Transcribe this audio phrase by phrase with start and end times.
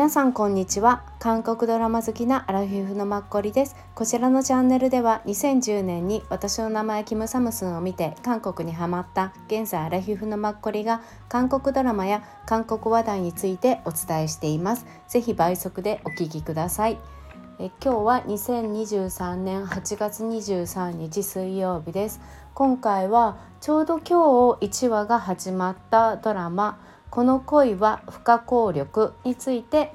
[0.00, 1.02] 皆さんこんにちは。
[1.18, 3.76] 韓国ドラマ好きなアラフィフのマッコリです。
[3.94, 14.86] こちらのチャンネルでは2010年に私の名前キムサムスンを見て韓国にハマった現在アラフィフのマッコリが韓国ドラマや韓国話題についてお伝えしています。
[15.06, 16.96] ぜひ倍速でお聞きください。
[17.58, 22.22] え今日は2023年8月23日水曜日です。
[22.54, 26.80] 今回はちょうど今日1話が始まったドラマ。
[27.10, 29.92] この恋は不可抗力について、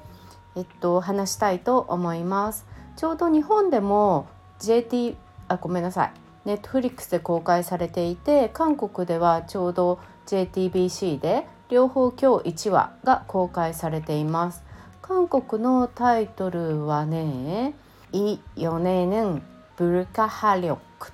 [0.54, 2.66] えっと、話したいと思います。
[2.96, 4.26] ちょうど日本でも
[4.58, 5.16] JT
[5.48, 6.12] あごめんなさい
[6.44, 14.62] ネットフリックスで公開されていて韓国ではちょうど JTBC で両方今日1話が公開されています。
[15.02, 17.74] 韓国のタイトルはね
[18.12, 19.42] 「イ・ヨネネン・
[19.76, 21.12] ブルカハリョク」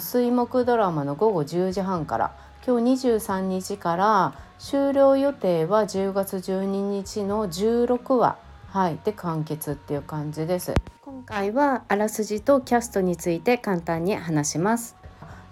[0.00, 8.36] 水木ドラマの午後10時半から今日23日から終了予定は10月12日の16話、
[8.68, 10.74] はい、で完結っていう感じです。
[11.00, 14.96] 今回はあらすじとキャストについて簡単に話します。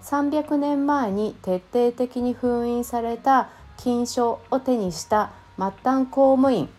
[0.03, 6.69] 300年前に徹底的に封印された金書を手にした末端公務員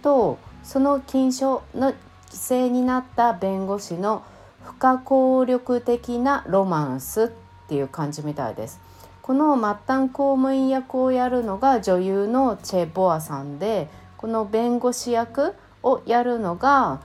[0.00, 1.96] とその金書の犠
[2.30, 4.22] 牲になった弁護士の
[4.62, 7.28] 不可抗力的なロマンスっ
[7.68, 8.80] ていう感じみたいです。
[9.24, 17.00] この末端公務員役をやるのが女優のチェ・ボアさんでこの弁護士役をやるのが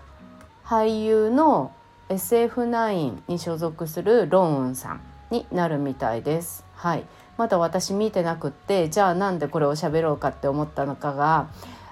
[0.65, 1.71] 俳優の
[2.09, 6.65] SF9 に所属するローンさんになるみたいです。
[6.75, 7.05] はい、
[7.37, 11.47] まだ私見てなくってじゃあなんでこれを喋ろうかって思ったのかが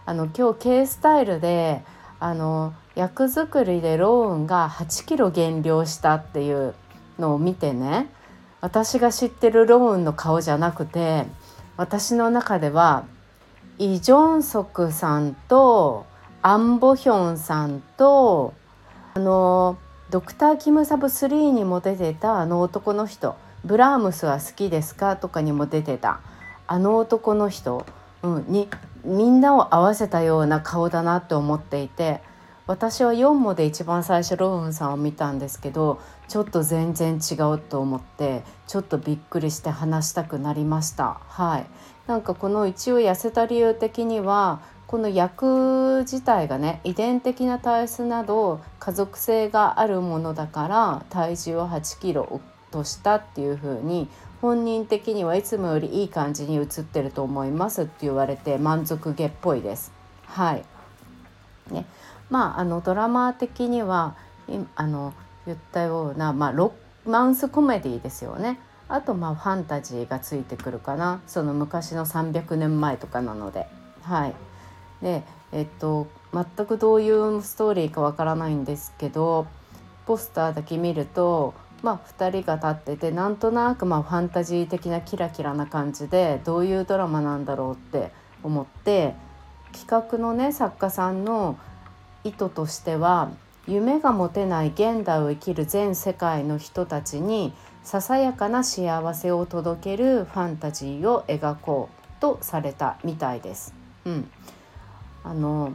[0.05, 1.85] あの今日 K スタイルで
[2.19, 6.75] あの役作りでローンが8キロ減量したっていう
[7.17, 8.09] のを見てね
[8.61, 11.25] 私が知ってるローンの顔じゃなくて
[11.77, 13.05] 私の中では
[13.77, 16.05] イ・ジョンソクさんと
[16.41, 18.53] アン・ボヒョンさんと
[19.13, 19.77] あの
[20.09, 26.21] ドクター・キム・サブ3にも出てたあの男の人ブラームスは好きですかとかにも出てた
[26.65, 27.85] あの男の人、
[28.23, 28.67] うん、に
[29.03, 32.21] みんなを合わせたような顔だなって思っていて
[32.65, 41.21] 私は4モで一番最初ローンさんを見たんですけどちょっと全然違うと思ってちょっとびっくりして話したくなりました。
[41.27, 41.65] はい。
[42.07, 54.07] なんかこの一応痩せた理由的にはこの役自体がね遺伝的な体質など家族性があるものだから体重を8キロ落としたっていう風に
[54.41, 59.91] 本人的にはいつもよりいい感じに映ってると思いますって言われて満足げっぽいです。
[60.25, 60.63] はい。
[61.71, 61.85] ね、
[62.29, 64.15] まああのドラマ的には
[64.75, 65.13] あの
[65.47, 66.73] 言ったような、まあ、ロ
[67.05, 68.59] マンスコメディですよね。
[68.89, 73.67] あとまあファンタジーがついてくるかなその昔の300年前とかなので。
[74.03, 74.33] はい、
[75.01, 79.47] でえっと全くどういうストーリーかわからないんですけど
[80.05, 81.53] ポスターだけ見ると、
[81.83, 88.11] まあ、2人が立っててなんとなくまあファンタジー的なキラキラな感じでどういうドラマなんだろうって
[88.43, 89.15] 思って
[89.73, 91.57] 企画のね作家さんの
[92.23, 93.31] 意図としては
[93.67, 103.73] 夢が持てない現代を生きる全世界の人たちにささやかな幸せを届けるファンタジーを描こうとされたみたいです。
[104.05, 104.29] うん、
[105.23, 105.73] あの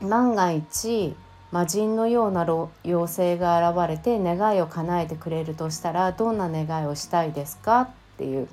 [0.00, 1.16] 万が一
[1.50, 2.46] 魔人のような
[2.84, 7.80] 妖精が現れて願いを叶えてくれるとしたらどんな願いをしたいですか？
[7.80, 7.88] っ
[8.18, 8.48] ていう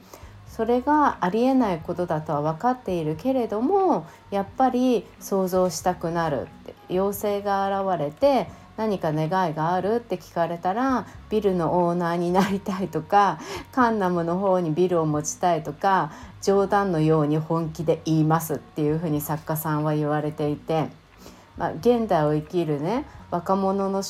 [0.58, 13.40] それがありえないことだとは分かっているけれどもやっぱり想像したくなるって妖精が現れて何か願いがあるって聞かれたらビルのオーナーになりたいとか
[13.72, 20.88] カンナムの方にビルを持ちたいとか冗談のように本気で言いますっていうふうに作家さんは言われていて、
[21.58, 24.02] まあ、現代を生きるね若者の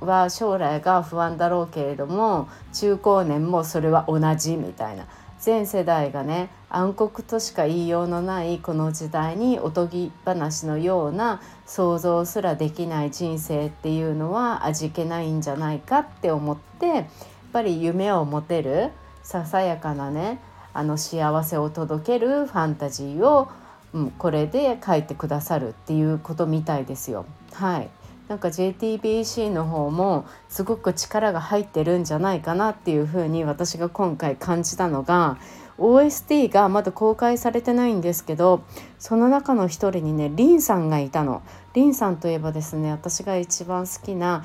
[0.00, 5.06] は将来が不安だろうけれども中高年もそれは同じみたいな。
[5.44, 17.06] 全世代がね暗黒としか言いようのないこの時代におとぎ話のような想像すらできない人生っていうのは味気ないんじゃないかって思ってやっ
[17.52, 18.90] ぱり夢を持てる
[19.22, 20.40] ささやかなね
[20.72, 23.50] あの幸せを届けるファンタジーを、
[23.92, 27.26] うん、これで書いてくださるっていうことみたいですよ。
[27.52, 27.90] はい
[28.28, 35.38] なんか JTBC の方もすごく力が入ってるんじゃないかなっていうふうに私が今回感じたのが
[35.78, 38.62] OST がまだ公開されてないんですけど
[38.98, 41.42] その中の一人にねリンさんがいたの。
[41.74, 44.44] リンさんといえばですね私が一番好きな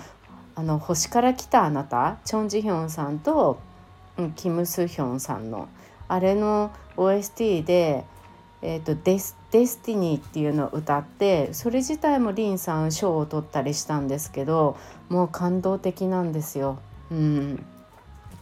[0.55, 3.59] あの星から来たあなたチョン・ジヒョンさんと、
[4.17, 5.69] うん、キム・スヒョンさんの
[6.07, 8.03] あれの OST で
[8.61, 14.77] 「えーと、デスデスティニーっていうのを歌ってそれ自体もリンさん賞を取ったりしたんですけど
[15.09, 16.77] もう感動的なんですよ。
[17.11, 17.65] うん、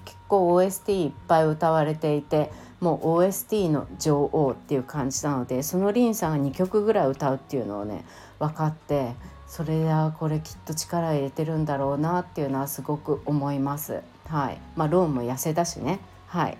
[0.04, 2.52] 結構 OST いっぱい歌われていて
[2.82, 8.04] もう OST の女王っていう感じなのでそのリンさんが2曲ぐらい歌うっていうのをね
[8.40, 9.14] 分かって
[9.48, 14.02] それはこれきっと力入れてるんだろうなっていうのはすごく思います。
[14.28, 16.00] はいまあ、ローンも痩せだしね。
[16.28, 16.58] はい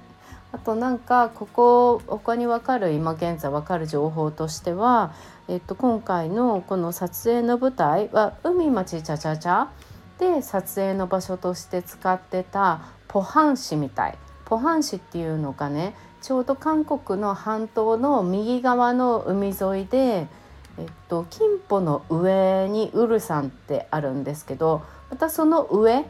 [0.52, 5.14] あとなんかここ他に分かる今現在分かる情報としては、
[5.48, 9.68] えっと、今回のこの撮影の舞台は海町チャチャチャ
[10.20, 14.18] で撮影の場所として使ってたポハン市みたい。
[14.46, 20.28] ポハン市っていうのがねちょうど韓国の半島の右側の海沿いで、
[20.78, 26.06] えっと、キンポの上にウルサンってあるんですけどまたその上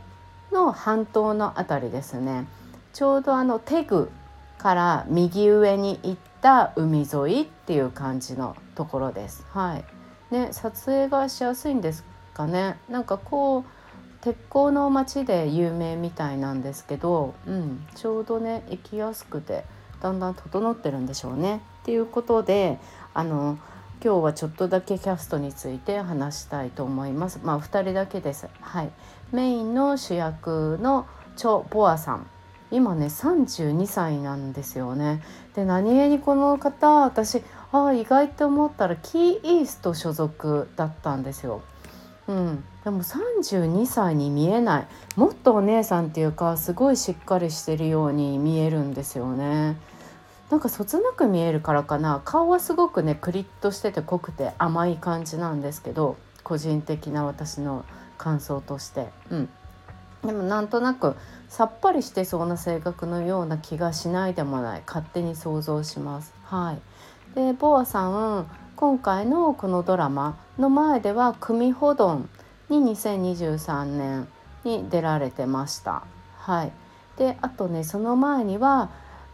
[0.52, 2.48] の半島の辺りですね。
[2.94, 4.10] ちょうどあのテグ
[4.58, 9.46] から右上に行った海沿いっていう感じのところです。
[9.50, 9.86] はい
[10.32, 13.64] ね、撮影がしやすいんですかねなんかこう
[14.22, 19.64] 鉄鋼の街で有名みたいなんですけど、うん、ちょうどね行きやすくて
[20.02, 21.62] だんだん整ってるんでしょうね。
[21.82, 22.78] っていうことで
[23.14, 23.58] あの
[24.04, 27.40] 今日はちょっとだけキャストについて話したいと思います。
[27.44, 28.48] まあ2人だけです。
[28.62, 28.92] はい。
[29.32, 32.28] メインの主役のチョ・ボアさん。
[32.72, 35.22] 今ね32歳なんですよね。
[35.56, 37.42] で何気にこの方私
[37.72, 41.62] ああ意外って思ったらキーイースト所属だったんですよ。
[42.28, 49.78] うん、でも32歳に見えないもっとお姉さんっていうかすごいしっかりしてるように見えるんですよね。
[50.50, 57.86] なんかそつなく見えるからかな顔はすごくねクリッとしてて濃くて甘い感じなんですけど個人的な私の
[58.18, 59.08] 感想として。
[59.30, 59.50] うん、
[60.24, 61.16] でもなんとなく
[61.50, 66.34] さっぱりしてそうな性格のような気がしないでもない勝手に想像します。
[66.44, 72.30] はい、でボアさん今回のこのドラマの前では「組ほどん」
[72.70, 74.28] に2023年
[74.64, 76.04] に出られてました。
[76.38, 76.72] はい、
[77.18, 78.90] であとねその前には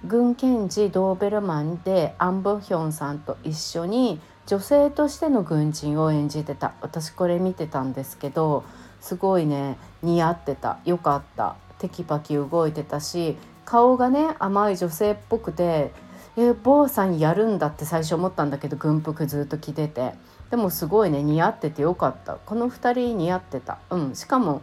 [0.06, 8.66] 軍検事ドーベルマンでアン・ブヒョンさんと一緒に女性としての軍人を演じてた私これ見てたんですけど
[9.04, 15.92] すごいね似合ってたよかったテキパキ動いてたし顔がね甘い女性っぽくて
[16.36, 20.16] え、坊さんやるんだって最初思ったんだけど軍服ずっと着てて。
[20.50, 22.36] でもすごいね似合っててよかった。
[22.36, 23.80] この2人似合ってた。
[23.90, 24.62] うんしかも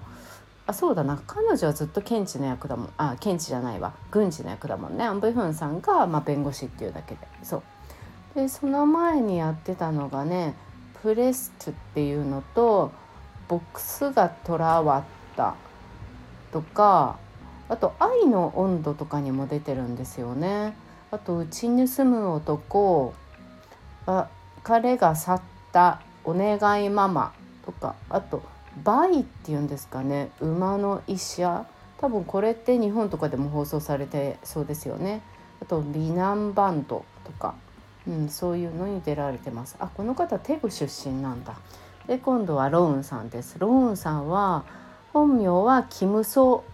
[0.67, 2.91] あそうだな彼女はずっと検事の役だもん。
[2.97, 3.93] あ検事じゃないわ。
[4.11, 5.05] 軍事の役だもんね。
[5.05, 7.21] アン・ブフンさんが、まあ、弁護士っていうだけで。
[7.43, 7.63] そう。
[8.35, 10.55] でその前にやってたのがね
[11.03, 12.93] プレストっていうのと
[13.51, 15.03] ボックスがとらわっ
[15.37, 15.57] た
[16.53, 17.19] とか
[17.69, 20.77] あと「愛の温度」とかにも出てるんですよね。
[21.11, 23.13] あと「うちに住む男」
[24.07, 24.29] あ
[24.63, 25.41] 「彼が去っ
[25.73, 27.33] たお願いママ」
[27.67, 28.41] とかあと
[28.85, 31.67] 「バイ」っていうんですかね馬の医者
[31.99, 35.23] 多分これって日本とかでも放送されてそうですよね。
[35.61, 37.55] あと「美男バンド」とか、
[38.07, 39.75] うん、そういうのに出られてます。
[39.81, 41.57] あこの方テグ出身なんだ。
[42.11, 43.57] で今度はローンさんです。
[43.61, 44.65] ローンさんは
[45.13, 46.65] 本名はキムソ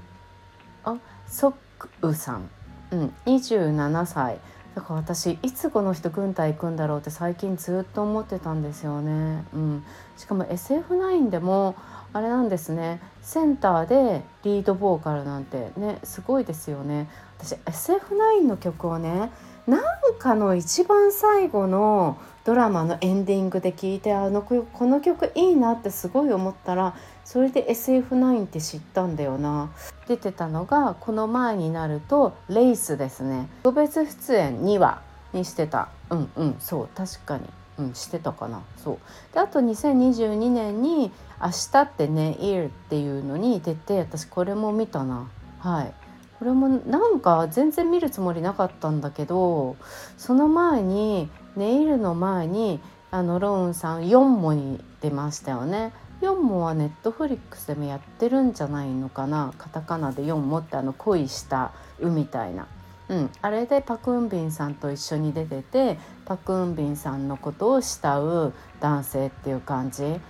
[0.82, 0.96] あ
[1.26, 1.54] ソッ
[2.00, 2.48] クさん、
[2.90, 4.38] うん、27歳
[4.74, 9.44] だから私いつこの人軍隊行くんだろうって最近ずっと思ってたんですよね。
[9.52, 9.84] うん、
[10.16, 11.74] しかも SF9 でも
[12.14, 17.10] あれなんですねセンターでリードボーカルなんてねすごいですよね。
[17.38, 19.30] 私 SF9 の曲をね
[19.66, 19.82] なん
[20.18, 29.72] かの一番最後のドラマのエンディングで聞いてあのこの曲いいなってすごい思ったらそれで SF9 って知ったんだよな。
[30.06, 33.48] 出てたのがこの前になるとレイスですね。
[33.64, 35.88] 特別出演2話にしてた。
[36.08, 37.44] うんうんそう確かに。
[37.78, 38.62] うんしてたかな。
[38.76, 38.98] そう。
[39.34, 41.10] であと2022年に
[41.42, 45.28] 「明日ってねイル」っていうのに出て私これも見たな。
[45.58, 45.92] はい。
[46.38, 49.76] これもなんか全然見るつもりなかったんだけど
[50.18, 55.92] その前にネイルの前にあのローンさん4モに出ましたよね。
[56.22, 59.54] 4モはネットフリックスでもやってるんじゃないのかな。
[59.58, 62.66] カタカナで4モってあの恋した「う」みたいな、
[63.08, 70.20] うん、あれでパク・ンビンさんと一緒に出ててパク・ンビンさんのことを慕う男性っていう感じ。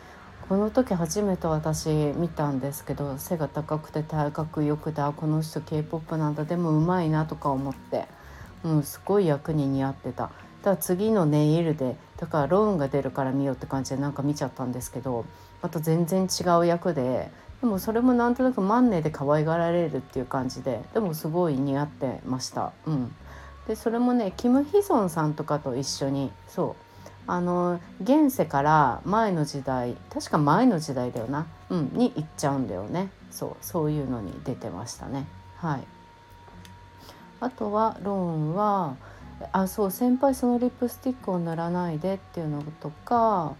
[0.49, 8.07] この時初めて私見たんですけど背が高くて体格よくてあこの人 k p o p なんだでもうまいなとか思って、
[8.63, 10.31] うん、すごい役に似合ってた。
[10.63, 15.25] だ次のネイルでだからローンが出るから見ようって感じでなんか見ちゃったんですけど
[15.63, 22.73] また全然違う役ででもそれもなんとなくマンネで可愛がられるっていう感じででもすごい似合ってました。
[22.87, 23.15] うん、
[23.67, 26.86] でそれもねキム・ヒソンさんとかと一緒にそう
[27.27, 33.11] あの現世から前の時代確か前の時代だよな、うん、に行っちゃうんだよね。
[33.31, 35.27] そうそういうのに出てましたね。
[35.57, 35.85] はい。
[37.41, 38.97] あとはローンは
[39.53, 43.55] あそう先輩そのリップスティックを塗らないでっていうのとか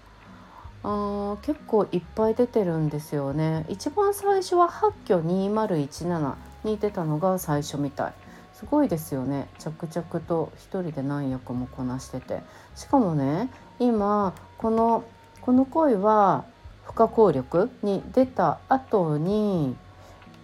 [0.83, 3.67] あ結構いっぱい出てるんですよね。
[3.69, 8.13] 一番最初は八挙2017に出たのが最初みたい。
[8.59, 9.49] すごいですよね。
[9.59, 12.43] 着々と一人で何役もこなしてて。
[12.75, 15.05] しかもね今この
[15.43, 16.45] 「この恋は
[16.85, 19.77] 不可抗力」に出た後に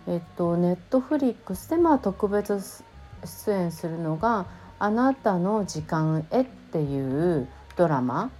[0.06, 2.84] えっとネットフリックスでまあ特別
[3.24, 4.44] 出演するのが
[4.78, 8.30] 「あなたの時間へ」っていうドラマ、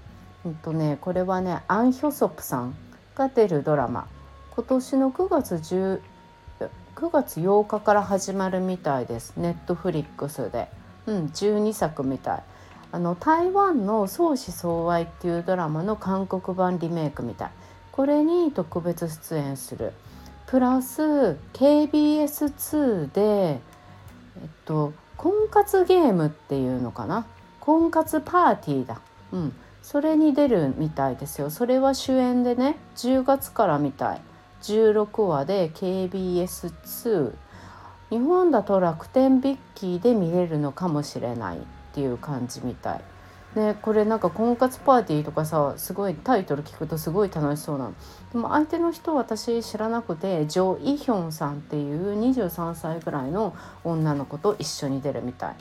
[0.45, 2.75] うんとね、これはねアン・ヒョソプさん
[3.15, 4.07] が出るドラマ。
[4.55, 6.01] 今年の9月10
[6.95, 9.35] 9月8日から始まるみたいです。
[9.37, 10.69] ネットフリックスで、
[11.07, 12.43] うん、12作みたい。
[12.93, 17.51] あの台湾の「相思相愛」っていうドラマの韓国版リメイクみたい。
[17.91, 19.95] これに特別出演する。
[20.47, 23.59] プラス KBS2 でえ
[24.47, 27.27] っと婚活ゲームっていうのかな。
[27.61, 29.01] 婚活パーティーだ。
[29.33, 29.55] うん。
[29.83, 31.51] それに出るみたいですよ。
[31.51, 34.21] それは主演でね10月からみたい。
[34.63, 37.33] 16話で KBS2
[38.11, 41.61] 日本だと楽天ビッキーで見れるのかもしれないっ
[41.95, 43.01] ていう感じみたい。
[43.55, 47.85] ね、これなんか婚活パーティーとかさすごいタイトル聞くとすごい楽しそうな。
[47.85, 47.95] の
[48.33, 53.55] でも相手の人私知らなくてジョ・イヒョンさんっていう23歳ぐらいの
[53.85, 55.55] 女の子と一緒に出るみたい。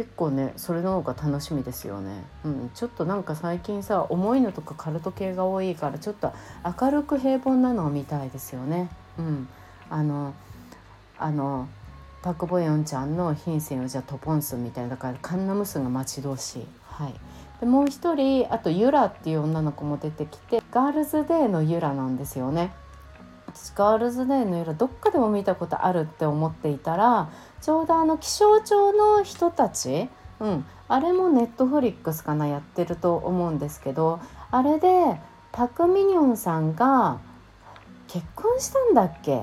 [0.00, 6.32] 結構ねそれの方が楽しみですよね、うん、ちょっとなんか最近さ重いのとかカルト系が多いからちょっと
[6.80, 8.88] 明るく平凡なのを見たいですよね。
[9.18, 9.46] うん
[9.90, 10.32] あの
[11.18, 11.68] あの
[12.22, 16.66] パク・ボヨンちゃんの「品性をじゃあトポンス」みたいなだからカンナムスが待ち遠しい。
[16.86, 17.14] はい。
[17.60, 22.72] でもう一人あとユラっていう女の子も出てきてガールズデーのユラなんですよね。
[23.48, 27.28] 私ガールズデーのユラどっかでも見たことあるって思っていたら
[27.60, 30.08] ちょうどあの気象庁の人たち、
[30.40, 35.18] うん、あれもネットフリックスかなやってると思うんですけどあれで
[35.52, 37.20] パク・ミニョンさんが
[38.08, 39.42] 結婚したんだっけ？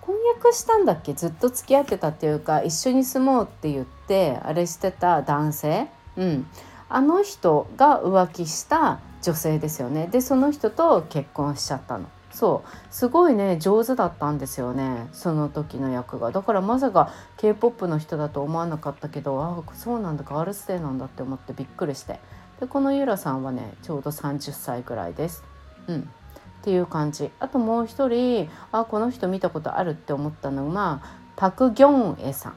[0.00, 1.14] 婚約したんだっけ？
[1.14, 6.46] ずっと付き合ってたっていうか一緒に住もうって言ってあれしてた男性、うん、
[6.88, 10.08] あの人が浮気した女性ですよね。
[10.10, 12.08] でその人と結婚しちゃったの。
[12.32, 12.68] そう。
[12.90, 16.30] すごいね上手だったんですよねその時の役が。
[16.30, 22.18] だからまさか k p o p の人だと思わなかったけどああそうなんだガールスデーなんだって思ってびっくりして。
[22.60, 25.44] でこのゆらさんはねちょうど30歳ぐらいです。
[25.86, 26.00] うん。
[26.00, 27.30] っていう感じ。
[27.40, 31.02] あともう一人あこの人見たことあるって思ったのが
[31.36, 32.54] パク・ギョンエさん、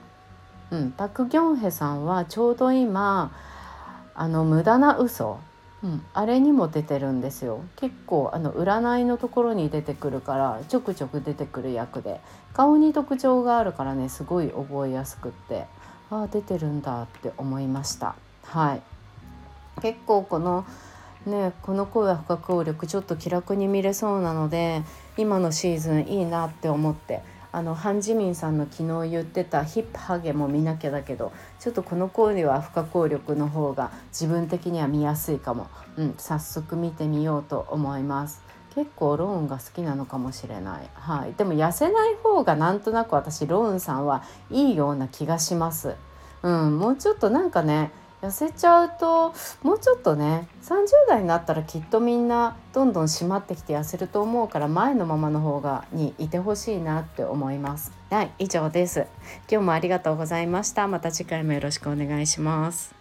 [0.72, 3.32] うん、パク・ギョンヘさんはちょうど今
[4.14, 5.40] あの無駄な嘘
[5.86, 7.62] うん、あれにも出てるんですよ。
[7.76, 12.20] 結構あの占いのところに出てくるからちょくちょく出てくる役で。
[12.54, 15.68] 顔に特徴があるからねすごい覚えやすくって。
[16.10, 18.16] ああ出てるんだって思いました。
[18.46, 18.82] はい。
[19.84, 20.66] 結構この
[21.28, 24.82] ねこの声は不可抗力ちょっと気楽に見れそうなので
[25.18, 27.22] 今のシーズンいいなって思って。
[27.56, 38.44] あのハン・ジミンさんの昨日言ってたヒップハゲも見なきゃだけどちょっとこの声は不可抗力の方が自分的には見やすいかも、うん、早速見てみようと思います。
[38.76, 45.96] 結構ローンが好きなのかもしれない、はい、でも痩せない方がなんとなく私ローンさんはいいような気がします。
[46.44, 47.92] うん、もうちょっとなんかね
[48.26, 57.92] 痩せちゃうともうちょっとね30代になったらきっとみんなどんどん締まってきて痩せると思うから前のままの方がにいてほしいなって思います。
[58.10, 59.08] はい以上です。
[59.50, 60.88] 今日もありがとうございました。
[60.88, 62.96] また次回もよろしくお願いします。